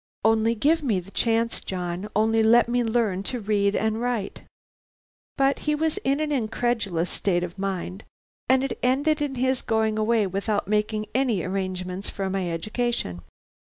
Only 0.25 0.55
give 0.55 0.81
me 0.81 0.99
the 0.99 1.11
chance, 1.11 1.61
John; 1.63 2.09
only 2.15 2.41
let 2.41 2.67
me 2.67 2.83
learn 2.83 3.21
to 3.29 3.39
read 3.39 3.75
and 3.75 4.01
write.' 4.01 4.41
"But 5.37 5.59
he 5.69 5.75
was 5.75 5.99
in 5.99 6.19
an 6.19 6.31
incredulous 6.31 7.11
state 7.11 7.43
of 7.43 7.59
mind, 7.59 8.05
and 8.49 8.63
it 8.63 8.79
ended 8.81 9.21
in 9.21 9.35
his 9.35 9.61
going 9.61 9.99
away 9.99 10.25
without 10.25 10.67
making 10.67 11.05
any 11.13 11.43
arrangements 11.43 12.09
for 12.09 12.31
my 12.31 12.49
education. 12.49 13.21